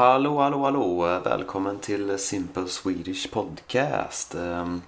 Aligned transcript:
Hallå, 0.00 0.38
hallå, 0.38 0.64
hallå! 0.64 1.20
Välkommen 1.24 1.78
till 1.78 2.18
Simple 2.18 2.68
Swedish 2.68 3.30
Podcast. 3.30 4.34
Ehm, 4.34 4.82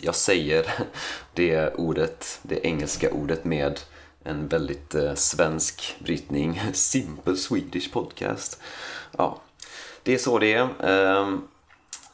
jag 0.00 0.14
säger 0.14 0.66
det 1.34 1.74
ordet, 1.74 2.38
det 2.42 2.66
engelska 2.66 3.12
ordet 3.12 3.44
med 3.44 3.80
en 4.24 4.48
väldigt 4.48 4.94
eh, 4.94 5.14
svensk 5.14 5.96
brytning. 5.98 6.62
Simple 6.72 7.36
Swedish 7.36 7.92
Podcast. 7.92 8.60
Ja, 9.18 9.38
det 10.02 10.14
är 10.14 10.18
så 10.18 10.38
det 10.38 10.52
är. 10.52 10.68
Ehm, 10.80 11.42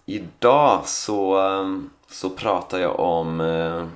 idag 0.04 0.82
så, 0.84 1.38
ehm, 1.38 1.90
så 2.10 2.30
pratar 2.30 2.78
jag 2.78 3.00
om 3.00 3.40
eh, 3.40 3.86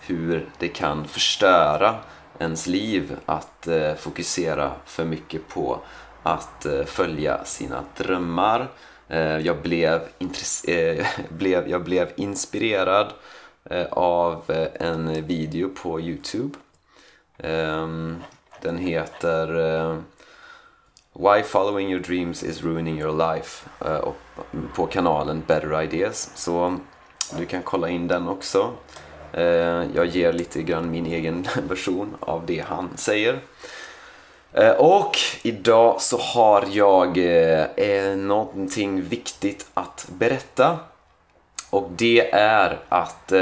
hur 0.00 0.48
det 0.58 0.68
kan 0.68 1.08
förstöra 1.08 1.96
ens 2.38 2.66
liv 2.66 3.16
att 3.26 3.66
eh, 3.66 3.94
fokusera 3.94 4.72
för 4.84 5.04
mycket 5.04 5.48
på 5.48 5.78
att 6.22 6.66
eh, 6.66 6.84
följa 6.84 7.44
sina 7.44 7.84
drömmar. 7.96 8.68
Eh, 9.08 9.38
jag, 9.38 9.62
blev 9.62 10.00
intress- 10.18 10.68
eh, 10.70 11.06
blev, 11.28 11.68
jag 11.68 11.84
blev 11.84 12.12
inspirerad 12.16 13.12
eh, 13.70 13.86
av 13.90 14.42
eh, 14.50 14.86
en 14.88 15.26
video 15.26 15.68
på 15.68 16.00
Youtube. 16.00 16.54
Ehm, 17.38 18.16
den 18.62 18.78
heter 18.78 19.58
eh, 19.76 19.98
Why 21.12 21.42
following 21.42 21.90
your 21.92 22.02
dreams 22.02 22.42
is 22.42 22.62
ruining 22.62 23.00
your 23.00 23.34
life 23.34 23.68
eh, 23.84 23.96
och 23.96 24.16
på 24.74 24.86
kanalen 24.86 25.42
Better 25.46 25.82
Ideas. 25.82 26.30
Så 26.34 26.78
du 27.38 27.46
kan 27.46 27.62
kolla 27.62 27.88
in 27.88 28.08
den 28.08 28.28
också. 28.28 28.72
Eh, 29.36 29.84
jag 29.94 30.06
ger 30.06 30.32
lite 30.32 30.62
grann 30.62 30.90
min 30.90 31.06
egen 31.06 31.46
version 31.68 32.16
av 32.20 32.46
det 32.46 32.64
han 32.68 32.88
säger. 32.94 33.38
Eh, 34.52 34.70
och 34.70 35.18
idag 35.42 36.00
så 36.00 36.18
har 36.18 36.64
jag 36.72 37.18
eh, 37.76 38.16
någonting 38.16 39.02
viktigt 39.02 39.66
att 39.74 40.08
berätta. 40.18 40.78
Och 41.70 41.90
det 41.96 42.30
är 42.32 42.78
att 42.88 43.32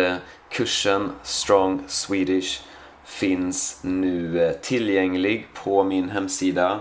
kursen 0.51 1.13
Strong 1.23 1.81
Swedish 1.87 2.63
finns 3.05 3.79
nu 3.83 4.55
tillgänglig 4.63 5.47
på 5.55 5.85
min 5.85 6.11
hemsida. 6.11 6.81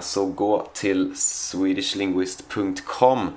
Så 0.00 0.26
gå 0.26 0.66
till 0.72 1.16
swedishlinguist.com 1.16 3.28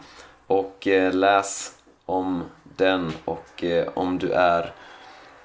och 0.48 0.88
läs 1.12 1.72
om 2.06 2.44
den 2.80 3.14
och 3.26 3.64
eh, 3.64 3.88
om 3.94 4.18
du 4.18 4.32
är 4.32 4.74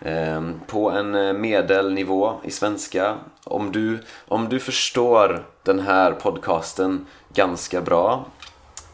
ehm, 0.00 0.60
på 0.66 0.90
en 0.90 1.14
eh, 1.14 1.32
medelnivå 1.32 2.34
i 2.42 2.50
svenska. 2.50 3.16
Om 3.44 3.72
du, 3.72 3.98
om 4.28 4.48
du 4.48 4.60
förstår 4.60 5.46
den 5.62 5.80
här 5.80 6.12
podcasten 6.12 7.06
ganska 7.34 7.80
bra 7.80 8.26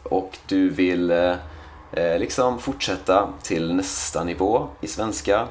och 0.03 0.37
du 0.47 0.69
vill 0.69 1.11
eh, 1.11 1.35
eh 1.91 2.19
liksom 2.19 2.59
fortsätta 2.59 3.29
till 3.43 3.75
nästa 3.75 4.23
nivå 4.23 4.67
i 4.81 4.87
svenska 4.87 5.47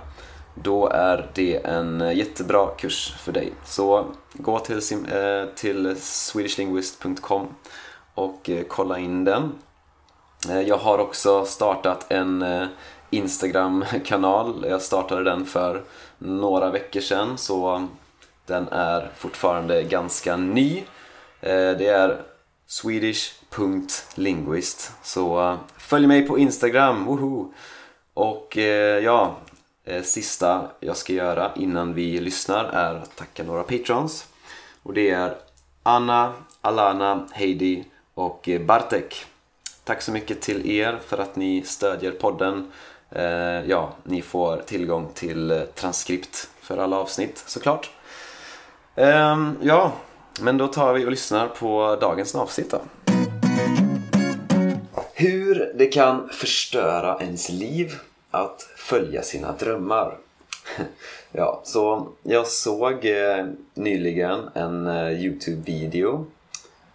då 0.55 0.89
är 0.89 1.31
det 1.35 1.57
en 1.57 2.17
jättebra 2.17 2.67
kurs 2.79 3.15
för 3.19 3.33
dig. 3.33 3.53
Så 3.65 4.07
gå 4.33 4.59
till, 4.59 4.81
eh, 4.93 5.55
till 5.57 5.97
swedishlinguist.com 6.01 7.49
och 8.15 8.51
kolla 8.69 8.99
in 8.99 9.25
den. 9.25 9.53
Eh, 10.49 10.61
jag 10.61 10.77
har 10.77 10.99
också 10.99 11.45
startat 11.45 12.07
en 12.09 12.43
eh, 12.43 12.67
Instagram-kanal. 13.11 14.67
Jag 14.69 14.83
startade 14.83 15.25
den 15.25 15.47
för 15.47 15.83
några 16.19 16.71
veckor 16.71 17.01
sedan 17.01 17.39
så 17.39 17.89
den 18.47 18.69
är 18.69 19.11
fortfarande 19.17 19.83
ganska 19.83 20.37
ny. 20.37 20.79
Eh, 21.41 21.71
det 21.71 21.87
är 21.87 22.23
swedish.linguist 22.67 24.93
så 25.03 25.57
följ 25.79 26.07
mig 26.07 26.27
på 26.27 26.39
Instagram, 26.39 27.05
woho! 27.05 27.53
Och 28.15 28.57
ja, 29.03 29.37
sista 30.03 30.71
jag 30.81 30.97
ska 30.97 31.13
göra 31.13 31.53
innan 31.57 31.95
vi 31.95 32.21
lyssnar 32.21 32.65
är 32.65 32.95
att 32.95 33.17
tacka 33.17 33.43
några 33.43 33.63
patrons. 33.63 34.27
Och 34.83 34.95
det 34.95 35.11
är 35.11 35.37
Anna, 35.83 36.33
Alana, 36.61 37.29
Heidi 37.33 37.85
och 38.15 38.49
Bartek. 38.67 39.27
Tack 39.85 40.03
så 40.03 40.13
mycket 40.13 40.41
till 40.41 40.71
er 40.71 40.99
för 41.07 41.19
att 41.19 41.37
ni 41.37 41.63
stödjer 41.63 42.11
podden. 42.11 42.73
Eh, 43.11 43.25
ja, 43.67 43.93
ni 44.05 44.23
får 44.23 44.57
tillgång 44.57 45.09
till 45.15 45.51
eh, 45.51 45.61
transkript 45.61 46.51
för 46.61 46.79
alla 46.79 46.97
avsnitt 46.97 47.43
såklart. 47.47 47.91
Ehm, 48.95 49.57
ja, 49.63 49.93
men 50.41 50.59
då 50.59 50.67
tar 50.67 50.95
vi 50.95 51.07
och 51.07 51.11
lyssnar 51.11 51.49
på 51.49 51.99
dagens 52.01 52.35
avsnitt 52.35 52.71
då. 52.71 52.81
Hur 55.15 55.73
det 55.75 55.87
kan 55.87 56.29
förstöra 56.29 57.21
ens 57.21 57.49
liv 57.49 57.95
att 58.31 58.63
följa 58.77 59.23
sina 59.23 59.53
drömmar. 59.53 60.19
Ja, 61.33 61.61
så 61.65 62.09
jag 62.23 62.47
såg 62.47 63.05
eh, 63.05 63.47
nyligen 63.75 64.49
en 64.55 64.87
Youtube-video 65.11 66.27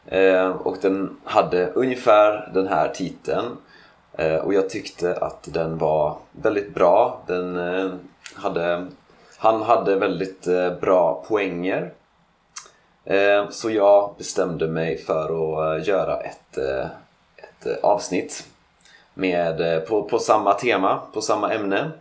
Eh, 0.07 0.49
och 0.49 0.77
den 0.81 1.17
hade 1.23 1.69
ungefär 1.69 2.51
den 2.53 2.67
här 2.67 2.87
titeln 2.87 3.57
eh, 4.13 4.35
och 4.35 4.53
jag 4.53 4.69
tyckte 4.69 5.15
att 5.15 5.47
den 5.53 5.77
var 5.77 6.17
väldigt 6.31 6.73
bra. 6.73 7.21
Den 7.27 7.57
eh, 7.57 7.91
hade, 8.35 8.87
han 9.37 9.61
hade 9.61 9.95
väldigt 9.95 10.47
bra 10.81 11.25
poänger 11.27 11.91
Så 13.49 13.69
jag 13.69 14.15
bestämde 14.17 14.67
mig 14.67 14.97
för 14.97 15.25
att 15.75 15.87
göra 15.87 16.19
ett, 16.19 16.57
ett 17.37 17.83
avsnitt 17.83 18.47
med, 19.13 19.87
på, 19.87 20.03
på 20.03 20.19
samma 20.19 20.53
tema, 20.53 20.99
på 21.13 21.21
samma 21.21 21.53
ämne. 21.53 21.91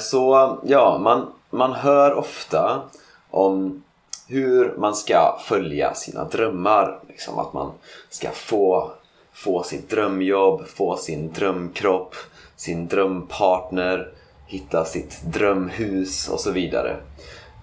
Så 0.00 0.56
ja, 0.62 0.98
man, 0.98 1.32
man 1.50 1.72
hör 1.72 2.14
ofta 2.14 2.82
om 3.30 3.82
hur 4.26 4.74
man 4.76 4.94
ska 4.94 5.38
följa 5.44 5.94
sina 5.94 6.24
drömmar. 6.24 6.98
Liksom 7.08 7.38
att 7.38 7.52
man 7.52 7.72
ska 8.10 8.30
få, 8.30 8.90
få 9.32 9.62
sitt 9.62 9.90
drömjobb, 9.90 10.66
få 10.66 10.96
sin 10.96 11.32
drömkropp, 11.32 12.14
sin 12.56 12.86
drömpartner, 12.86 14.12
hitta 14.46 14.84
sitt 14.84 15.22
drömhus 15.22 16.28
och 16.28 16.40
så 16.40 16.50
vidare. 16.50 16.96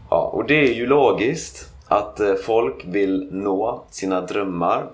Ja, 0.09 0.21
och 0.33 0.45
det 0.45 0.69
är 0.69 0.73
ju 0.73 0.87
logiskt 0.87 1.69
att 1.87 2.19
eh, 2.19 2.35
folk 2.35 2.85
vill 2.85 3.29
nå 3.31 3.83
sina 3.89 4.21
drömmar. 4.21 4.85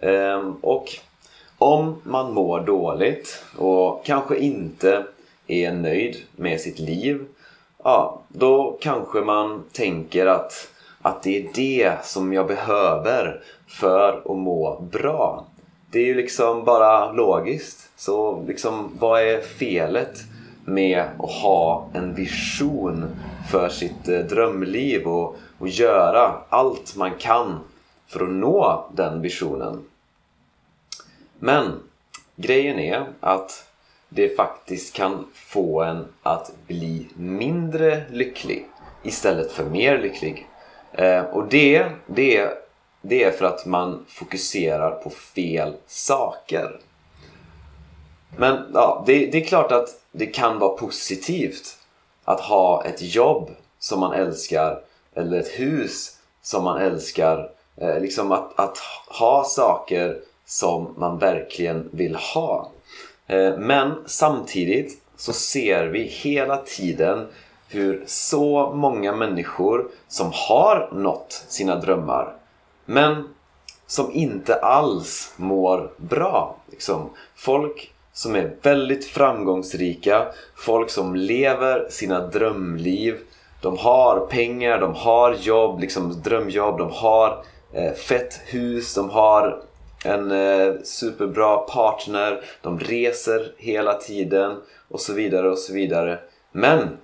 Ehm, 0.00 0.56
och 0.60 0.88
om 1.58 1.96
man 2.02 2.32
mår 2.32 2.60
dåligt 2.60 3.44
och 3.56 4.04
kanske 4.04 4.38
inte 4.38 5.04
är 5.46 5.72
nöjd 5.72 6.16
med 6.36 6.60
sitt 6.60 6.78
liv 6.78 7.26
Ja, 7.84 8.20
då 8.28 8.78
kanske 8.80 9.20
man 9.20 9.64
tänker 9.72 10.26
att, 10.26 10.68
att 11.02 11.22
det 11.22 11.38
är 11.38 11.48
det 11.54 12.04
som 12.04 12.32
jag 12.32 12.46
behöver 12.46 13.40
för 13.66 14.18
att 14.18 14.36
må 14.36 14.80
bra. 14.92 15.46
Det 15.90 15.98
är 15.98 16.06
ju 16.06 16.14
liksom 16.14 16.64
bara 16.64 17.12
logiskt. 17.12 17.90
Så 17.96 18.44
liksom, 18.46 18.96
vad 18.98 19.22
är 19.22 19.40
felet 19.40 20.18
med 20.64 21.04
att 21.18 21.30
ha 21.30 21.88
en 21.94 22.14
vision 22.14 23.04
för 23.50 23.68
sitt 23.68 24.08
eh, 24.08 24.18
drömliv 24.18 25.06
och, 25.06 25.36
och 25.58 25.68
göra 25.68 26.36
allt 26.48 26.96
man 26.96 27.10
kan 27.18 27.60
för 28.06 28.24
att 28.24 28.30
nå 28.30 28.90
den 28.92 29.20
visionen? 29.22 29.84
Men 31.38 31.72
grejen 32.36 32.78
är 32.78 33.06
att 33.20 33.70
det 34.08 34.36
faktiskt 34.36 34.94
kan 34.94 35.26
få 35.34 35.82
en 35.82 36.04
att 36.22 36.52
bli 36.66 37.06
mindre 37.14 38.02
lycklig 38.10 38.66
istället 39.02 39.52
för 39.52 39.64
mer 39.64 39.98
lycklig. 39.98 40.49
Eh, 40.92 41.22
och 41.22 41.48
det, 41.48 41.86
det, 42.06 42.50
det 43.02 43.24
är 43.24 43.30
för 43.30 43.44
att 43.44 43.66
man 43.66 44.04
fokuserar 44.08 44.90
på 44.90 45.10
fel 45.10 45.74
saker. 45.86 46.80
Men 48.36 48.70
ja, 48.74 49.04
det, 49.06 49.26
det 49.26 49.38
är 49.38 49.44
klart 49.44 49.72
att 49.72 49.88
det 50.12 50.26
kan 50.26 50.58
vara 50.58 50.76
positivt 50.76 51.78
att 52.24 52.40
ha 52.40 52.84
ett 52.84 53.02
jobb 53.14 53.50
som 53.78 54.00
man 54.00 54.12
älskar 54.12 54.80
eller 55.14 55.40
ett 55.40 55.60
hus 55.60 56.16
som 56.42 56.64
man 56.64 56.80
älskar. 56.82 57.50
Eh, 57.76 58.00
liksom 58.00 58.32
att, 58.32 58.58
att 58.60 58.78
ha 59.08 59.44
saker 59.44 60.18
som 60.46 60.94
man 60.96 61.18
verkligen 61.18 61.88
vill 61.92 62.14
ha. 62.14 62.70
Eh, 63.26 63.58
Men 63.58 63.94
samtidigt 64.06 65.02
så 65.16 65.32
ser 65.32 65.86
vi 65.86 66.02
hela 66.02 66.56
tiden 66.56 67.28
hur 67.70 68.04
så 68.06 68.72
många 68.74 69.12
människor 69.16 69.88
som 70.08 70.30
har 70.32 70.90
nått 70.92 71.44
sina 71.48 71.76
drömmar 71.76 72.36
men 72.84 73.28
som 73.86 74.12
inte 74.12 74.54
alls 74.54 75.34
mår 75.36 75.90
bra. 75.96 76.56
Liksom. 76.70 77.10
Folk 77.36 77.92
som 78.12 78.36
är 78.36 78.56
väldigt 78.62 79.04
framgångsrika, 79.04 80.26
folk 80.56 80.90
som 80.90 81.14
lever 81.14 81.86
sina 81.90 82.26
drömliv. 82.26 83.16
De 83.62 83.78
har 83.78 84.20
pengar, 84.20 84.80
de 84.80 84.94
har 84.94 85.34
jobb, 85.34 85.80
liksom 85.80 86.22
drömjobb, 86.22 86.78
de 86.78 86.90
har 86.90 87.44
eh, 87.72 87.92
fett 87.92 88.40
hus, 88.46 88.94
de 88.94 89.10
har 89.10 89.62
en 90.04 90.30
eh, 90.30 90.74
superbra 90.84 91.56
partner, 91.56 92.40
de 92.62 92.78
reser 92.78 93.52
hela 93.58 93.94
tiden 93.94 94.56
och 94.88 95.00
så 95.00 95.12
vidare 95.12 95.50
och 95.50 95.58
så 95.58 95.72
vidare. 95.72 96.18
Men 96.52 96.98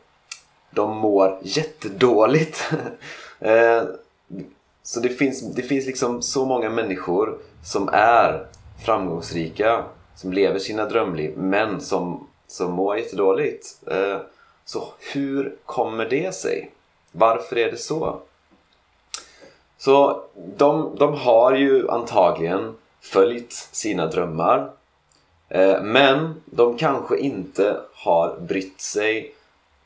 de 0.71 0.97
mår 0.97 1.39
jättedåligt. 1.43 2.65
Eh, 3.41 3.83
så 4.83 5.01
det 5.01 5.09
finns, 5.09 5.55
det 5.55 5.63
finns 5.63 5.87
liksom 5.87 6.23
så 6.23 6.45
många 6.45 6.71
människor 6.71 7.39
som 7.65 7.89
är 7.93 8.47
framgångsrika, 8.85 9.85
som 10.15 10.33
lever 10.33 10.59
sina 10.59 10.85
drömliv, 10.85 11.39
men 11.39 11.81
som, 11.81 12.27
som 12.47 12.73
mår 12.73 12.99
jättedåligt. 12.99 13.67
Eh, 13.87 14.19
så 14.65 14.89
hur 15.13 15.57
kommer 15.65 16.05
det 16.05 16.35
sig? 16.35 16.71
Varför 17.13 17.59
är 17.59 17.71
det 17.71 17.77
så? 17.77 18.21
Så 19.79 20.23
de, 20.57 20.97
de 20.99 21.15
har 21.15 21.55
ju 21.55 21.91
antagligen 21.91 22.75
följt 23.01 23.53
sina 23.53 24.07
drömmar 24.07 24.71
eh, 25.49 25.83
men 25.83 26.43
de 26.45 26.79
kanske 26.79 27.19
inte 27.19 27.81
har 27.95 28.37
brytt 28.41 28.81
sig 28.81 29.35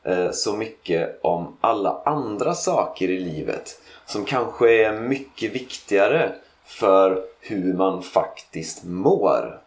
Eh, 0.03 0.31
så 0.31 0.53
mycket 0.53 1.19
om 1.23 1.57
alla 1.61 2.01
andra 2.05 2.53
saker 2.53 3.09
i 3.09 3.19
livet 3.19 3.81
som 4.05 4.25
kanske 4.25 4.85
är 4.85 4.99
mycket 4.99 5.55
viktigare 5.55 6.31
för 6.65 7.23
hur 7.39 7.73
man 7.73 8.03
faktiskt 8.03 8.83
mår. 8.83 9.61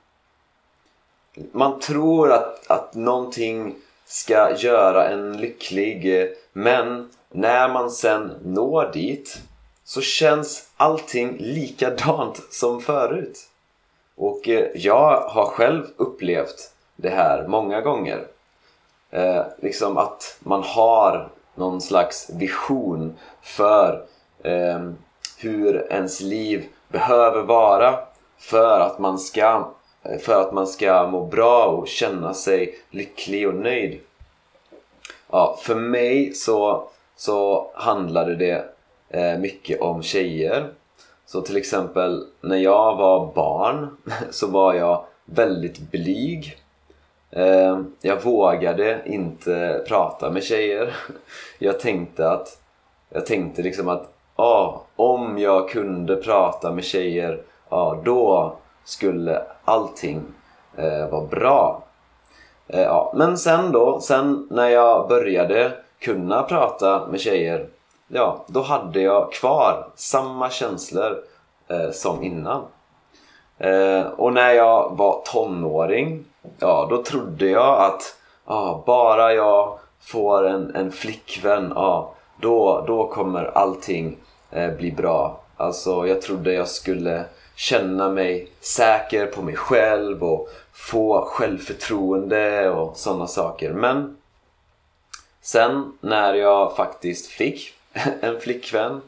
Man 1.53 1.81
tror 1.81 2.33
att, 2.33 2.71
att 2.71 2.95
någonting 2.95 3.75
ska 4.07 4.57
göra 4.57 5.09
en 5.09 5.37
lycklig 5.37 6.29
men 6.53 7.11
när 7.31 7.69
man 7.69 7.91
sen 7.91 8.33
når 8.45 8.91
dit 8.93 9.39
så 9.85 10.01
känns 10.01 10.69
allting 10.77 11.37
likadant 11.39 12.43
som 12.51 12.81
förut. 12.81 13.39
Och 14.17 14.49
eh, 14.49 14.69
jag 14.75 15.21
har 15.21 15.47
själv 15.47 15.85
upplevt 15.97 16.73
det 16.97 17.11
här 17.11 17.49
många 17.49 17.81
gånger. 17.81 18.27
Eh, 19.15 19.43
liksom 19.59 19.99
att 19.99 20.37
man 20.41 20.63
har 20.63 21.29
någon 21.55 21.81
slags 21.81 22.31
vision 22.31 23.17
för 23.43 24.05
eh, 24.43 24.81
hur 25.39 25.93
ens 25.93 26.21
liv 26.21 26.65
behöver 26.89 27.43
vara 27.43 27.99
för 28.39 28.81
att 28.81 28.99
man 28.99 29.19
ska 29.19 29.69
eh, 30.03 30.19
för 30.19 30.41
att 30.41 30.53
man 30.53 30.67
ska 30.67 31.07
må 31.07 31.27
bra 31.27 31.67
och 31.67 31.89
känna 31.89 32.35
sig 32.35 32.75
lycklig 32.91 33.49
och 33.49 33.55
nöjd. 33.55 34.01
Ja, 35.31 35.59
för 35.63 35.75
mig 35.75 36.35
så, 36.35 36.89
så 37.17 37.71
handlade 37.75 38.37
det 38.37 38.65
eh, 39.09 39.39
mycket 39.39 39.81
om 39.81 40.03
tjejer. 40.03 40.73
Så 41.27 41.41
till 41.41 41.57
exempel 41.57 42.27
när 42.41 42.57
jag 42.57 42.97
var 42.97 43.33
barn 43.35 43.97
så 44.31 44.47
var 44.47 44.75
jag 44.75 45.05
väldigt 45.25 45.79
blyg. 45.79 46.64
Ehm, 47.37 47.93
jag 48.01 48.23
vågade 48.23 49.03
inte 49.07 49.85
prata 49.89 50.31
med 50.31 50.45
tjejer. 50.45 50.97
Jag 51.59 51.81
tänkte 51.81 52.31
att 52.31 52.59
jag 53.11 53.27
tänkte 53.27 53.63
liksom 53.63 53.89
att 53.89 54.13
ah, 54.37 54.81
om 54.97 55.39
jag 55.39 55.69
kunde 55.69 56.17
prata 56.17 56.73
med 56.73 56.85
tjejer, 56.85 57.43
ah, 57.69 57.95
då 57.95 58.57
skulle 58.85 59.43
allting 59.65 60.23
eh, 60.77 61.11
vara 61.11 61.27
bra. 61.27 61.83
Eh, 62.69 62.83
ja. 62.83 63.13
Men 63.17 63.39
sen 63.39 63.73
då, 63.73 64.01
sen 64.01 64.49
när 64.51 64.69
jag 64.69 65.09
började 65.09 65.73
kunna 65.99 66.43
prata 66.43 67.07
med 67.07 67.21
tjejer 67.21 67.69
ja, 68.09 68.45
då 68.47 68.63
hade 68.63 69.01
jag 69.01 69.33
kvar 69.33 69.87
samma 69.95 70.51
känslor 70.51 71.25
eh, 71.69 71.91
som 71.91 72.23
innan. 72.23 72.63
Eh, 73.59 74.07
och 74.07 74.33
när 74.33 74.53
jag 74.53 74.97
var 74.97 75.23
tonåring, 75.25 76.25
ja 76.59 76.87
då 76.91 77.03
trodde 77.03 77.47
jag 77.47 77.83
att 77.85 78.17
ah, 78.45 78.83
bara 78.87 79.35
jag 79.35 79.79
får 80.01 80.47
en, 80.47 80.75
en 80.75 80.93
flickvän, 80.93 81.73
ah, 81.77 82.15
då, 82.41 82.85
då 82.87 83.09
kommer 83.09 83.45
allting 83.45 84.17
eh, 84.51 84.71
bli 84.71 84.93
bra. 84.93 85.41
Alltså 85.57 86.07
jag 86.07 86.23
trodde 86.23 86.53
jag 86.53 86.69
skulle 86.69 87.25
känna 87.55 88.09
mig 88.09 88.49
säker 88.61 89.27
på 89.27 89.43
mig 89.43 89.57
själv 89.57 90.25
och 90.25 90.49
få 90.73 91.25
självförtroende 91.25 92.71
och 92.71 92.97
sådana 92.97 93.27
saker. 93.27 93.73
Men 93.73 94.17
sen 95.43 95.93
när 96.01 96.35
jag 96.35 96.77
faktiskt 96.77 97.27
fick 97.27 97.75
en 98.21 98.41
flickvän, 98.41 99.01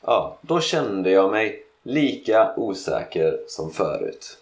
ja, 0.00 0.36
då 0.40 0.60
kände 0.60 1.10
jag 1.10 1.30
mig 1.30 1.62
lika 1.82 2.54
osäker 2.56 3.40
som 3.48 3.70
förut. 3.70 4.38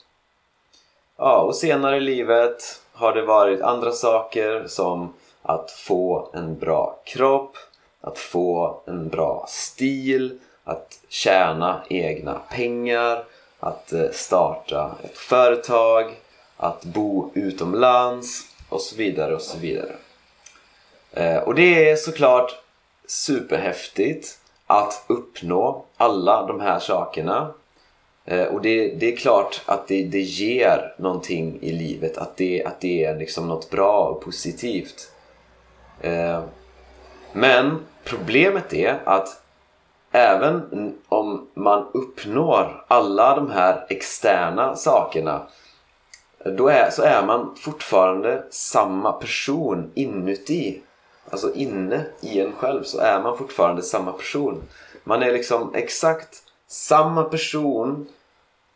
Ja, 1.17 1.41
och 1.41 1.57
senare 1.57 1.97
i 1.97 2.01
livet 2.01 2.81
har 2.93 3.15
det 3.15 3.23
varit 3.23 3.61
andra 3.61 3.93
saker 3.93 4.65
som 4.67 5.13
att 5.43 5.71
få 5.71 6.31
en 6.33 6.59
bra 6.59 7.01
kropp, 7.05 7.57
att 8.01 8.19
få 8.19 8.81
en 8.87 9.09
bra 9.09 9.47
stil, 9.49 10.39
att 10.65 11.01
tjäna 11.09 11.83
egna 11.89 12.41
pengar, 12.51 13.25
att 13.61 13.93
eh, 13.93 14.11
starta 14.13 14.97
ett 15.05 15.19
företag, 15.19 16.15
att 16.57 16.85
bo 16.85 17.31
utomlands 17.35 18.43
och 18.69 18.81
så 18.81 18.97
vidare 18.97 19.35
och 19.35 19.43
så 19.43 19.59
vidare. 19.59 19.93
Eh, 21.13 21.37
och 21.37 21.55
det 21.55 21.91
är 21.91 21.97
såklart 21.97 22.63
superhäftigt 23.07 24.40
att 24.71 25.05
uppnå 25.07 25.85
alla 25.97 26.47
de 26.47 26.61
här 26.61 26.79
sakerna. 26.79 27.51
Eh, 28.25 28.45
och 28.45 28.63
det, 28.63 28.95
det, 28.95 29.13
är 29.13 29.17
klart 29.17 29.63
att 29.67 29.89
det, 29.89 30.05
det 30.05 30.21
ger 30.21 30.95
någonting 30.99 31.59
i 31.61 31.73
livet, 31.73 32.19
att 32.19 32.37
det, 32.37 32.65
att 32.65 32.81
det 32.81 33.05
är 33.05 33.17
liksom 33.17 33.49
något 33.49 33.71
bra 33.71 34.09
och 34.09 34.23
positivt. 34.23 35.13
Eh, 36.01 36.41
men 37.33 37.79
problemet 38.05 38.73
är 38.73 39.01
att 39.05 39.43
även 40.13 40.95
om 41.09 41.49
man 41.55 41.87
uppnår 41.95 42.85
alla 42.89 43.37
de 43.37 43.51
här 43.51 43.87
externa 43.89 44.77
sakerna 44.77 45.43
då 46.45 46.69
är, 46.69 46.91
så 46.91 47.03
är 47.03 47.27
man 47.27 47.57
fortfarande 47.57 48.45
samma 48.51 49.13
person 49.13 49.91
inuti 49.95 50.81
alltså 51.31 51.55
inne 51.55 52.05
i 52.21 52.41
en 52.41 52.53
själv 52.53 52.83
så 52.83 52.99
är 52.99 53.23
man 53.23 53.39
fortfarande 53.39 53.83
samma 53.83 54.13
person. 54.13 54.63
Man 55.05 55.23
är 55.23 55.33
liksom 55.33 55.75
exakt 55.75 56.43
samma 56.67 57.25
person 57.25 58.09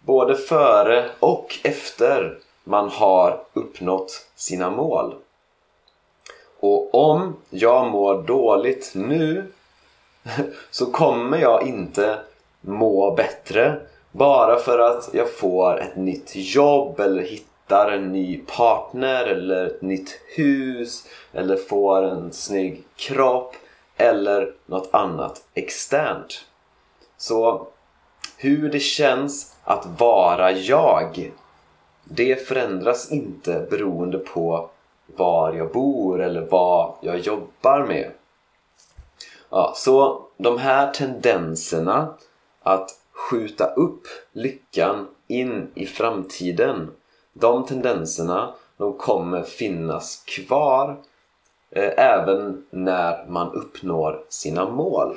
både 0.01 0.37
före 0.37 1.11
och 1.21 1.59
efter 1.65 2.39
man 2.65 2.89
har 2.89 3.45
uppnått 3.53 4.27
sina 4.35 4.71
mål. 4.71 5.15
Och 6.61 6.95
om 6.95 7.37
jag 7.51 7.87
mår 7.91 8.23
dåligt 8.23 8.93
nu 8.95 9.53
så 10.71 10.87
kommer 10.87 11.39
jag 11.39 11.67
inte 11.67 12.19
må 12.61 13.15
bättre 13.15 13.81
bara 14.13 14.59
för 14.59 14.79
att 14.79 15.11
jag 15.13 15.33
får 15.33 15.81
ett 15.81 15.97
nytt 15.97 16.37
jobb 16.37 17.01
eller 17.01 17.23
hittar 17.23 17.54
hittar 17.65 17.93
en 17.93 18.13
ny 18.13 18.37
partner 18.37 19.25
eller 19.25 19.67
ett 19.67 19.83
nytt 19.83 20.21
hus 20.37 21.07
eller 21.33 21.57
får 21.57 22.03
en 22.03 22.33
snygg 22.33 22.85
kropp 22.97 23.55
eller 23.97 24.53
något 24.67 24.89
annat 24.93 25.43
externt. 25.55 26.45
Så 27.17 27.67
hur 28.37 28.71
det 28.71 28.81
känns 28.81 29.57
att 29.65 29.87
vara 30.01 30.53
jag 30.53 31.33
det 32.05 32.47
förändras 32.49 33.13
inte 33.13 33.67
beroende 33.71 34.19
på 34.19 34.71
var 35.07 35.53
jag 35.53 35.73
bor 35.73 36.23
eller 36.23 36.41
vad 36.41 36.95
jag 37.01 37.19
jobbar 37.19 37.87
med. 37.87 38.11
Ja, 39.51 39.73
så 39.77 40.27
de 40.37 40.59
här 40.59 40.93
tendenserna 40.93 42.15
att 42.63 42.91
skjuta 43.13 43.67
upp 43.67 44.03
lyckan 44.33 45.09
in 45.27 45.71
i 45.75 45.87
framtiden 45.87 46.91
de 47.35 47.67
tendenserna 47.67 48.55
de 48.77 48.93
kommer 48.93 49.43
finnas 49.43 50.25
kvar 50.27 50.97
eh, 51.71 51.93
även 51.97 52.65
när 52.71 53.27
man 53.29 53.53
uppnår 53.53 54.25
sina 54.29 54.69
mål. 54.69 55.17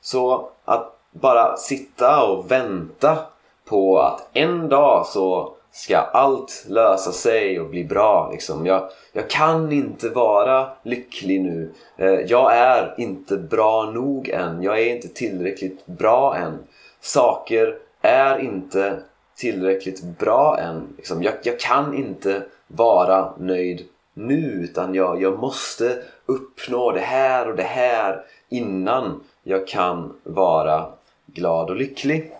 Så 0.00 0.48
att 0.64 0.98
bara 1.10 1.56
sitta 1.56 2.22
och 2.22 2.50
vänta 2.50 3.18
på 3.64 4.00
att 4.00 4.28
en 4.32 4.68
dag 4.68 5.06
så 5.06 5.52
ska 5.70 5.96
allt 5.96 6.64
lösa 6.68 7.12
sig 7.12 7.60
och 7.60 7.70
bli 7.70 7.84
bra. 7.84 8.30
Liksom. 8.32 8.66
Jag, 8.66 8.90
jag 9.12 9.30
kan 9.30 9.72
inte 9.72 10.08
vara 10.08 10.70
lycklig 10.82 11.40
nu. 11.40 11.72
Eh, 11.96 12.10
jag 12.10 12.56
är 12.56 12.94
inte 12.98 13.36
bra 13.36 13.90
nog 13.90 14.28
än. 14.28 14.62
Jag 14.62 14.80
är 14.80 14.94
inte 14.94 15.08
tillräckligt 15.08 15.86
bra 15.86 16.36
än. 16.36 16.58
Saker 17.00 17.78
är 18.00 18.38
inte 18.38 19.02
tillräckligt 19.36 20.02
bra 20.02 20.58
än. 20.58 20.94
Liksom, 20.96 21.22
jag, 21.22 21.34
jag 21.42 21.60
kan 21.60 21.94
inte 21.94 22.42
vara 22.66 23.32
nöjd 23.38 23.86
nu 24.14 24.36
utan 24.36 24.94
jag, 24.94 25.22
jag 25.22 25.38
måste 25.38 26.02
uppnå 26.26 26.92
det 26.92 27.00
här 27.00 27.48
och 27.48 27.56
det 27.56 27.62
här 27.62 28.24
innan 28.48 29.20
jag 29.42 29.68
kan 29.68 30.16
vara 30.22 30.86
glad 31.26 31.70
och 31.70 31.76
lycklig. 31.76 32.32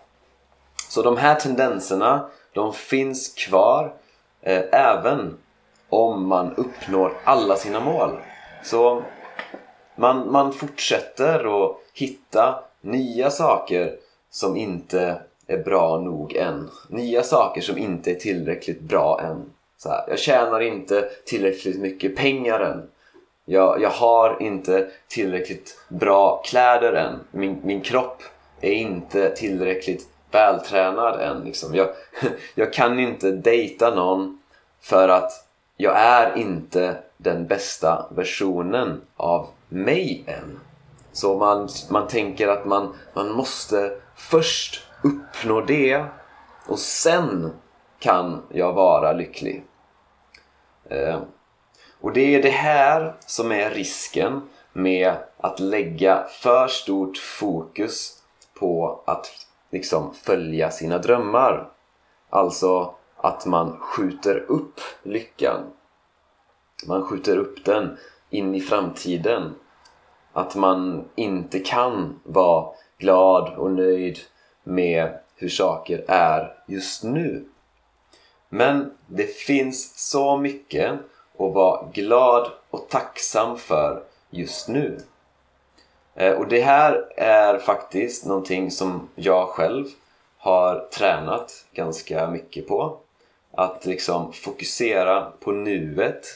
Så 0.89 1.03
de 1.03 1.17
här 1.17 1.35
tendenserna, 1.35 2.29
de 2.53 2.73
finns 2.73 3.35
kvar 3.35 3.95
eh, 4.43 4.63
även 4.73 5.37
om 5.89 6.27
man 6.27 6.55
uppnår 6.55 7.13
alla 7.25 7.57
sina 7.57 7.81
mål. 7.81 8.11
Så 8.65 9.03
man, 9.97 10.33
man 10.33 10.53
fortsätter 10.53 11.65
att 11.65 11.77
hitta 11.95 12.65
nya 12.81 13.31
saker 13.31 13.97
som 14.31 14.57
inte 14.57 15.21
är 15.47 15.59
bra 15.59 16.01
nog 16.01 16.35
än. 16.37 16.71
Nya 16.89 17.23
saker 17.23 17.61
som 17.61 17.79
inte 17.79 18.11
är 18.11 18.15
tillräckligt 18.15 18.81
bra 18.81 19.21
än. 19.21 19.51
Så 19.79 19.89
här, 19.89 20.05
jag 20.09 20.19
tjänar 20.19 20.61
inte 20.61 21.09
tillräckligt 21.27 21.81
mycket 21.81 22.17
pengar 22.17 22.61
än. 22.61 22.89
Jag, 23.45 23.83
jag 23.83 23.91
har 23.91 24.43
inte 24.43 24.89
tillräckligt 25.09 25.79
bra 25.89 26.43
kläder 26.45 26.93
än. 26.93 27.21
Min, 27.31 27.61
min 27.65 27.81
kropp 27.81 28.23
är 28.61 28.73
inte 28.73 29.31
tillräckligt 29.31 30.09
vältränad 30.31 31.21
än. 31.21 31.45
Liksom. 31.45 31.75
Jag, 31.75 31.89
jag 32.55 32.73
kan 32.73 32.99
inte 32.99 33.31
dejta 33.31 33.95
någon 33.95 34.39
för 34.81 35.09
att 35.09 35.33
jag 35.77 35.97
är 35.97 36.37
inte 36.37 36.97
den 37.17 37.47
bästa 37.47 38.07
versionen 38.11 39.01
av 39.17 39.49
mig 39.69 40.25
än. 40.27 40.61
Så 41.13 41.39
man, 41.39 41.69
man 41.91 42.09
tänker 42.09 42.49
att 42.49 42.67
man, 42.67 42.95
man 43.15 43.33
måste 43.33 43.97
först 44.17 44.86
uppnå 45.03 45.61
det 45.61 46.05
och 46.67 46.79
sen 46.79 47.53
kan 47.99 48.43
jag 48.49 48.73
vara 48.73 49.13
lycklig. 49.13 49.65
Eh, 50.85 51.21
och 52.01 52.13
det 52.13 52.35
är 52.35 52.43
det 52.43 52.51
här 52.51 53.17
som 53.21 53.53
är 53.53 53.71
risken 53.71 54.49
med 54.73 55.17
att 55.37 55.61
lägga 55.61 56.25
för 56.25 56.69
stort 56.69 57.19
fokus 57.19 58.23
på 58.61 59.03
att 59.07 59.47
liksom 59.71 60.15
följa 60.15 60.71
sina 60.71 60.99
drömmar. 60.99 61.69
Alltså 62.31 62.95
att 63.17 63.47
man 63.47 63.77
skjuter 63.81 64.45
upp 64.49 64.81
lyckan. 65.03 65.61
Man 66.87 67.05
skjuter 67.05 67.37
upp 67.37 67.65
den 67.65 67.99
in 68.31 68.55
i 68.55 68.61
framtiden. 68.61 69.55
Att 70.33 70.57
man 70.57 71.09
inte 71.15 71.59
kan 71.59 72.21
vara 72.25 72.69
glad 72.99 73.55
och 73.57 73.71
nöjd 73.71 74.19
med 74.67 75.19
hur 75.37 75.49
saker 75.49 76.05
är 76.09 76.55
just 76.67 77.03
nu. 77.03 77.45
Men 78.49 78.95
det 79.07 79.37
finns 79.37 80.11
så 80.11 80.37
mycket 80.37 80.93
att 81.39 81.55
vara 81.55 81.87
glad 81.93 82.51
och 82.71 82.89
tacksam 82.89 83.59
för 83.59 84.03
just 84.31 84.69
nu. 84.69 85.01
Eh, 86.15 86.33
och 86.33 86.49
det 86.49 86.61
här 86.61 87.07
är 87.17 87.59
faktiskt 87.59 88.27
någonting 88.27 88.71
som 88.71 89.09
jag 89.15 89.49
själv 89.49 89.87
har 90.39 90.89
tränat 90.93 91.65
ganska 91.73 92.31
mycket 92.31 92.69
på. 92.69 92.99
Att 93.53 93.87
liksom 93.87 94.33
fokusera 94.33 95.33
på 95.41 95.53
nuet. 95.53 96.27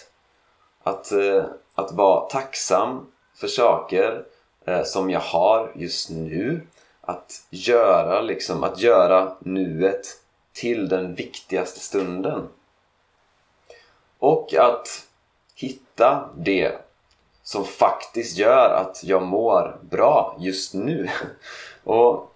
Att, 0.83 1.13
eh, 1.13 1.45
att 1.75 1.93
vara 1.93 2.21
tacksam 2.21 3.07
för 3.35 3.49
saker 3.49 4.25
eh, 4.65 4.83
som 4.83 5.11
jag 5.11 5.21
har 5.21 5.73
just 5.75 6.11
nu. 6.11 6.67
Att 7.01 7.47
göra, 7.51 8.21
liksom, 8.21 8.65
att 8.65 8.81
göra 8.81 9.37
nuet 9.41 10.07
till 10.53 10.89
den 10.89 11.15
viktigaste 11.15 11.81
stunden. 11.81 12.49
Och 14.19 14.55
att 14.55 15.07
hitta 15.55 16.29
det 16.37 16.73
som 17.43 17.65
faktiskt 17.65 18.39
gör 18.39 18.71
att 18.71 19.05
jag 19.05 19.23
mår 19.23 19.79
bra 19.91 20.37
just 20.39 20.75
nu. 20.75 21.09
Och 21.85 22.31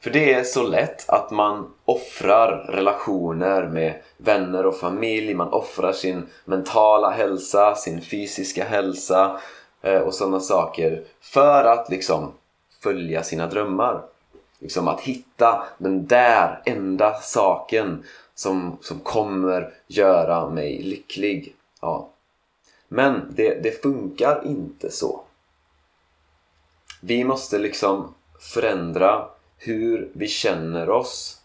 för 0.00 0.10
det 0.10 0.32
är 0.32 0.44
så 0.44 0.62
lätt 0.62 1.08
att 1.08 1.30
man 1.30 1.74
offrar 1.84 2.66
relationer 2.68 3.66
med 3.66 3.94
vänner 4.16 4.66
och 4.66 4.76
familj, 4.76 5.34
man 5.34 5.52
offrar 5.52 5.92
sin 5.92 6.26
mentala 6.44 7.10
hälsa, 7.10 7.74
sin 7.74 8.02
fysiska 8.02 8.64
hälsa 8.64 9.40
eh, 9.82 10.00
och 10.00 10.14
sådana 10.14 10.40
saker 10.40 11.04
för 11.20 11.64
att 11.64 11.90
liksom 11.90 12.32
följa 12.80 13.22
sina 13.22 13.46
drömmar. 13.46 14.02
Liksom 14.58 14.88
att 14.88 15.00
hitta 15.00 15.64
den 15.78 16.06
där 16.06 16.62
enda 16.64 17.14
saken 17.14 18.04
som, 18.34 18.78
som 18.80 19.00
kommer 19.00 19.74
göra 19.86 20.50
mig 20.50 20.82
lycklig. 20.82 21.54
Ja. 21.80 22.08
Men 22.88 23.32
det, 23.36 23.62
det 23.62 23.82
funkar 23.82 24.46
inte 24.46 24.90
så. 24.90 25.20
Vi 27.00 27.24
måste 27.24 27.58
liksom 27.58 28.14
förändra 28.40 29.28
hur 29.56 30.10
vi 30.12 30.28
känner 30.28 30.90
oss 30.90 31.40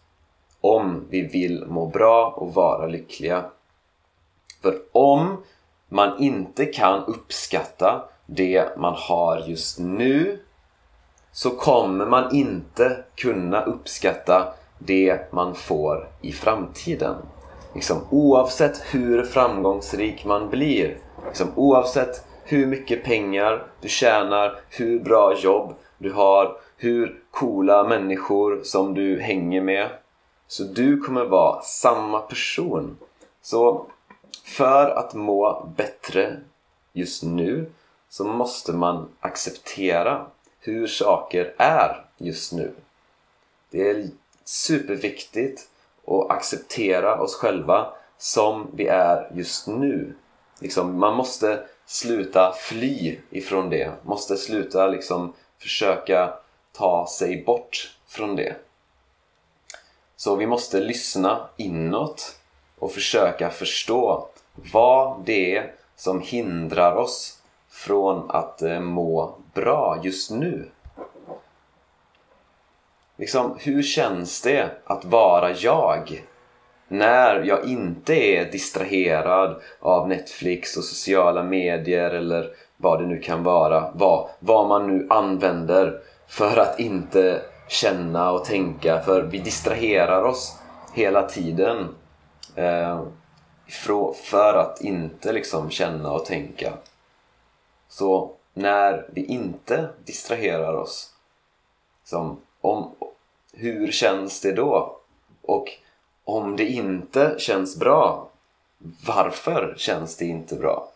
om 0.60 1.06
vi 1.10 1.22
vill 1.22 1.66
må 1.66 1.86
bra 1.86 2.30
och 2.30 2.54
vara 2.54 2.86
lyckliga. 2.86 3.44
För 4.62 4.82
om 4.92 5.42
man 5.88 6.18
inte 6.18 6.66
kan 6.66 7.04
uppskatta 7.04 8.08
det 8.26 8.78
man 8.78 8.94
har 8.96 9.38
just 9.38 9.78
nu 9.78 10.38
så 11.34 11.50
kommer 11.50 12.06
man 12.06 12.34
inte 12.34 13.04
kunna 13.14 13.64
uppskatta 13.64 14.54
det 14.78 15.32
man 15.32 15.54
får 15.54 16.08
i 16.20 16.32
framtiden. 16.32 17.16
Liksom, 17.74 18.00
oavsett 18.10 18.80
hur 18.94 19.24
framgångsrik 19.24 20.24
man 20.24 20.50
blir, 20.50 20.98
liksom, 21.26 21.48
oavsett 21.56 22.24
hur 22.44 22.66
mycket 22.66 23.04
pengar 23.04 23.66
du 23.80 23.88
tjänar, 23.88 24.60
hur 24.68 25.00
bra 25.00 25.38
jobb 25.38 25.74
du 25.98 26.12
har, 26.12 26.56
hur 26.76 27.22
coola 27.30 27.84
människor 27.84 28.60
som 28.62 28.94
du 28.94 29.20
hänger 29.20 29.60
med. 29.60 29.88
Så 30.46 30.64
du 30.64 31.00
kommer 31.00 31.24
vara 31.24 31.62
samma 31.62 32.20
person. 32.20 32.96
Så 33.42 33.86
för 34.44 34.90
att 34.90 35.14
må 35.14 35.68
bättre 35.76 36.36
just 36.92 37.22
nu 37.22 37.70
så 38.08 38.24
måste 38.24 38.72
man 38.72 39.08
acceptera 39.20 40.26
hur 40.64 40.86
saker 40.86 41.54
är 41.58 42.04
just 42.18 42.52
nu. 42.52 42.74
Det 43.70 43.90
är 43.90 44.08
superviktigt 44.44 45.68
att 46.06 46.30
acceptera 46.30 47.20
oss 47.20 47.34
själva 47.34 47.92
som 48.18 48.70
vi 48.74 48.86
är 48.86 49.30
just 49.34 49.66
nu. 49.66 50.14
Liksom, 50.60 50.98
man 50.98 51.14
måste 51.16 51.66
sluta 51.86 52.52
fly 52.52 53.18
ifrån 53.30 53.70
det. 53.70 53.92
Måste 54.02 54.36
sluta 54.36 54.86
liksom 54.86 55.32
försöka 55.58 56.34
ta 56.72 57.06
sig 57.06 57.44
bort 57.44 57.96
från 58.06 58.36
det. 58.36 58.56
Så 60.16 60.36
vi 60.36 60.46
måste 60.46 60.80
lyssna 60.80 61.48
inåt 61.56 62.38
och 62.78 62.92
försöka 62.92 63.50
förstå 63.50 64.28
vad 64.72 65.24
det 65.24 65.56
är 65.56 65.72
som 65.96 66.20
hindrar 66.20 66.96
oss 66.96 67.38
från 67.74 68.30
att 68.30 68.62
eh, 68.62 68.80
må 68.80 69.34
bra 69.54 69.98
just 70.02 70.30
nu. 70.30 70.68
Liksom, 73.16 73.56
hur 73.60 73.82
känns 73.82 74.42
det 74.42 74.70
att 74.84 75.04
vara 75.04 75.52
jag? 75.52 76.24
När 76.88 77.42
jag 77.42 77.64
inte 77.64 78.14
är 78.14 78.52
distraherad 78.52 79.62
av 79.80 80.08
Netflix 80.08 80.76
och 80.76 80.84
sociala 80.84 81.42
medier 81.42 82.10
eller 82.10 82.50
vad 82.76 83.00
det 83.00 83.06
nu 83.06 83.18
kan 83.18 83.42
vara. 83.42 83.90
Vad, 83.94 84.28
vad 84.38 84.68
man 84.68 84.86
nu 84.86 85.06
använder 85.10 86.00
för 86.26 86.56
att 86.56 86.80
inte 86.80 87.42
känna 87.68 88.32
och 88.32 88.44
tänka. 88.44 89.02
För 89.02 89.22
vi 89.22 89.38
distraherar 89.38 90.22
oss 90.22 90.58
hela 90.94 91.22
tiden. 91.22 91.88
Eh, 92.54 93.02
för 94.24 94.54
att 94.54 94.80
inte 94.80 95.32
liksom 95.32 95.70
känna 95.70 96.12
och 96.12 96.24
tänka. 96.24 96.72
Så 97.94 98.30
när 98.54 99.06
vi 99.12 99.24
inte 99.24 99.88
distraherar 100.04 100.74
oss, 100.74 101.12
som 102.04 102.40
om, 102.60 102.90
hur 103.52 103.92
känns 103.92 104.40
det 104.40 104.52
då? 104.52 104.96
Och 105.42 105.68
om 106.24 106.56
det 106.56 106.64
inte 106.64 107.34
känns 107.38 107.76
bra, 107.76 108.28
varför 109.06 109.74
känns 109.76 110.16
det 110.16 110.24
inte 110.24 110.56
bra? 110.56 110.88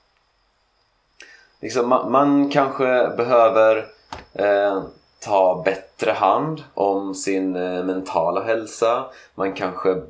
Liksom, 1.61 1.89
man, 1.89 2.13
man 2.13 2.51
kanske 2.51 3.13
behöver 3.17 3.87
eh, 4.33 4.83
ta 5.21 5.63
bättre 5.65 6.11
hand 6.11 6.65
om 6.75 7.15
sin 7.15 7.57
eh, 7.57 7.85
mentala 7.85 8.43
hälsa. 8.43 9.11
Man 9.35 9.53
kanske, 9.53 10.03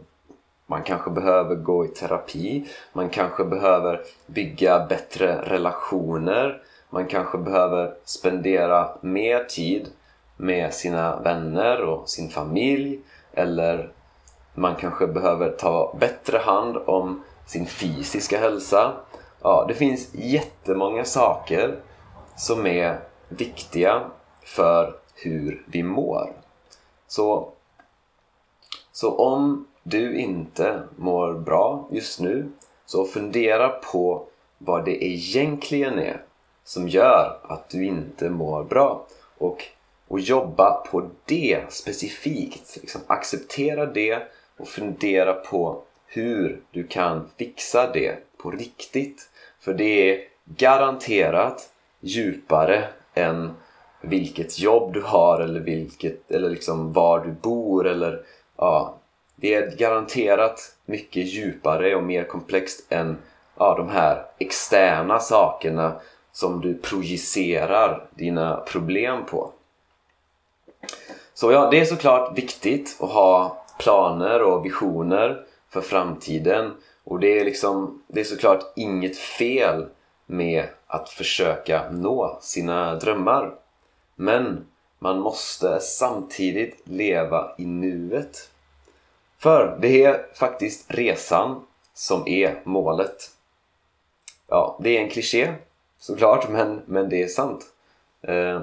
man 0.66 0.82
kanske 0.82 1.10
behöver 1.10 1.54
gå 1.54 1.84
i 1.84 1.88
terapi. 1.88 2.68
Man 2.92 3.08
kanske 3.08 3.44
behöver 3.44 4.00
bygga 4.26 4.86
bättre 4.86 5.42
relationer. 5.42 6.62
Man 6.90 7.06
kanske 7.06 7.38
behöver 7.38 7.94
spendera 8.04 8.88
mer 9.00 9.44
tid 9.44 9.88
med 10.36 10.74
sina 10.74 11.20
vänner 11.20 11.80
och 11.82 12.08
sin 12.08 12.30
familj. 12.30 13.00
Eller 13.32 13.92
man 14.54 14.76
kanske 14.76 15.06
behöver 15.06 15.50
ta 15.50 15.96
bättre 16.00 16.38
hand 16.38 16.76
om 16.76 17.22
sin 17.46 17.66
fysiska 17.66 18.38
hälsa. 18.38 18.92
Ja, 19.42 19.64
det 19.68 19.74
finns 19.74 20.14
jättemånga 20.14 21.04
saker 21.04 21.76
som 22.36 22.66
är 22.66 23.00
viktiga 23.28 24.10
för 24.44 24.96
hur 25.14 25.64
vi 25.66 25.82
mår. 25.82 26.32
Så, 27.06 27.52
så 28.92 29.16
om 29.16 29.66
du 29.82 30.18
inte 30.18 30.82
mår 30.96 31.34
bra 31.34 31.88
just 31.90 32.20
nu 32.20 32.52
så 32.86 33.04
fundera 33.04 33.68
på 33.68 34.26
vad 34.58 34.84
det 34.84 35.04
egentligen 35.04 35.98
är 35.98 36.22
som 36.68 36.88
gör 36.88 37.38
att 37.42 37.68
du 37.68 37.84
inte 37.84 38.30
mår 38.30 38.64
bra 38.64 39.06
och, 39.38 39.64
och 40.08 40.20
jobba 40.20 40.70
på 40.70 41.10
det 41.24 41.72
specifikt. 41.72 42.76
Liksom 42.80 43.00
acceptera 43.06 43.86
det 43.86 44.22
och 44.56 44.68
fundera 44.68 45.32
på 45.32 45.82
hur 46.06 46.60
du 46.70 46.86
kan 46.86 47.28
fixa 47.38 47.90
det 47.92 48.16
på 48.42 48.50
riktigt. 48.50 49.30
För 49.60 49.74
det 49.74 49.84
är 49.84 50.20
garanterat 50.44 51.70
djupare 52.00 52.88
än 53.14 53.54
vilket 54.00 54.58
jobb 54.58 54.92
du 54.94 55.02
har 55.02 55.40
eller, 55.40 55.60
vilket, 55.60 56.30
eller 56.30 56.50
liksom 56.50 56.92
var 56.92 57.24
du 57.24 57.30
bor 57.30 57.86
eller 57.86 58.22
ja, 58.56 58.98
det 59.36 59.54
är 59.54 59.76
garanterat 59.76 60.76
mycket 60.86 61.26
djupare 61.26 61.96
och 61.96 62.02
mer 62.02 62.24
komplext 62.24 62.86
än 62.88 63.18
ja, 63.58 63.74
de 63.78 63.88
här 63.88 64.24
externa 64.38 65.18
sakerna 65.18 66.00
som 66.38 66.60
du 66.60 66.74
projicerar 66.74 68.06
dina 68.14 68.56
problem 68.56 69.26
på. 69.26 69.52
Så 71.34 71.52
ja, 71.52 71.70
det 71.70 71.80
är 71.80 71.84
såklart 71.84 72.38
viktigt 72.38 72.96
att 73.00 73.10
ha 73.10 73.64
planer 73.78 74.42
och 74.42 74.64
visioner 74.64 75.44
för 75.68 75.80
framtiden 75.80 76.74
och 77.04 77.20
det 77.20 77.40
är 77.40 77.44
liksom, 77.44 78.02
det 78.06 78.20
är 78.20 78.24
såklart 78.24 78.72
inget 78.76 79.16
fel 79.16 79.86
med 80.26 80.68
att 80.86 81.08
försöka 81.08 81.90
nå 81.90 82.38
sina 82.40 82.94
drömmar. 82.94 83.54
Men 84.14 84.66
man 84.98 85.20
måste 85.20 85.80
samtidigt 85.80 86.80
leva 86.84 87.52
i 87.58 87.64
nuet. 87.64 88.50
För 89.38 89.78
det 89.80 90.04
är 90.04 90.26
faktiskt 90.34 90.84
resan 90.88 91.66
som 91.94 92.28
är 92.28 92.60
målet. 92.64 93.30
Ja, 94.46 94.78
det 94.82 94.96
är 94.96 95.02
en 95.02 95.10
kliché 95.10 95.54
såklart, 95.98 96.48
men, 96.48 96.82
men 96.86 97.08
det 97.08 97.22
är 97.22 97.28
sant. 97.28 97.66
Eh, 98.22 98.62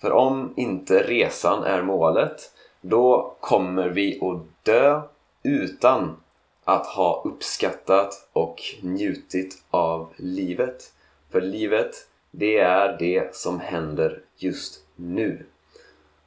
för 0.00 0.12
om 0.12 0.54
inte 0.56 1.02
resan 1.02 1.64
är 1.64 1.82
målet, 1.82 2.50
då 2.80 3.36
kommer 3.40 3.88
vi 3.88 4.20
att 4.22 4.64
dö 4.64 5.00
utan 5.42 6.16
att 6.64 6.86
ha 6.86 7.22
uppskattat 7.24 8.28
och 8.32 8.62
njutit 8.82 9.62
av 9.70 10.12
livet. 10.16 10.92
För 11.30 11.40
livet, 11.40 11.94
det 12.30 12.58
är 12.58 12.96
det 12.98 13.34
som 13.34 13.60
händer 13.60 14.20
just 14.36 14.80
nu. 14.96 15.46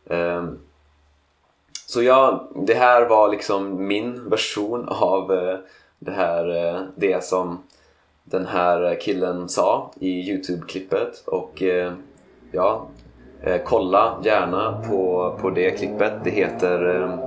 Um, 0.06 0.60
så 1.86 2.04
ja, 2.04 2.50
det 2.56 2.74
här 2.74 3.06
var 3.06 3.30
liksom 3.30 3.88
min 3.88 4.30
version 4.30 4.90
av 4.90 5.32
uh, 5.32 5.60
det 6.00 6.12
här, 6.12 6.76
uh, 6.76 6.82
det 6.96 7.24
som 7.24 7.64
den 8.32 8.46
här 8.46 9.00
killen 9.02 9.50
sa 9.50 9.92
i 10.00 10.32
Youtube-klippet 10.32 11.24
och 11.26 11.64
eh, 11.64 11.94
ja, 12.52 12.88
eh, 13.44 13.62
kolla 13.66 14.20
gärna 14.24 14.82
på, 14.90 15.36
på 15.42 15.50
det 15.50 15.72
klippet. 15.72 16.14
Det 16.24 16.30
heter, 16.30 16.96
eh, 16.96 17.20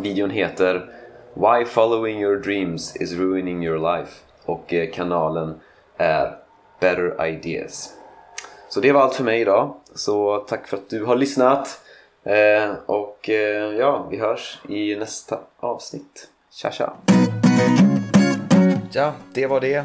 videon 0.00 0.30
heter 0.30 0.90
Why 1.34 1.64
following 1.64 2.22
your 2.22 2.36
dreams 2.36 2.96
is 2.96 3.12
ruining 3.12 3.64
your 3.64 3.96
life 3.96 4.12
och 4.44 4.74
kanalen 4.92 5.54
är 5.96 6.36
Better 6.80 7.26
Ideas. 7.26 7.94
Så 8.68 8.80
det 8.80 8.92
var 8.92 9.00
allt 9.00 9.14
för 9.14 9.24
mig 9.24 9.40
idag. 9.40 9.74
Så 9.94 10.38
tack 10.38 10.68
för 10.68 10.76
att 10.76 10.90
du 10.90 11.04
har 11.04 11.16
lyssnat. 11.16 11.80
Eh, 12.24 12.72
och 12.86 13.30
eh, 13.30 13.74
ja, 13.78 14.06
vi 14.10 14.16
hörs 14.16 14.58
i 14.68 14.96
nästa 14.96 15.38
avsnitt. 15.60 16.28
Tja 16.52 16.70
tja! 16.70 16.92
Ja, 18.92 19.12
det 19.34 19.46
var 19.46 19.60
det. 19.60 19.84